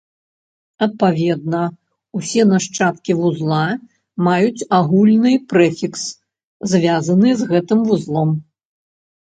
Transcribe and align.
Адпаведна, 0.85 1.59
усе 2.19 2.41
нашчадкі 2.53 3.11
вузла 3.19 3.61
маюць 4.29 4.65
агульны 4.79 5.33
прэфікс, 5.55 6.03
звязаны 6.75 7.29
з 7.45 7.55
гэтым 7.55 7.79
вузлом. 7.95 8.29